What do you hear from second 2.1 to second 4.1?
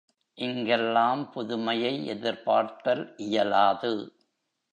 எதிர்பார்த்தல் இயலாது.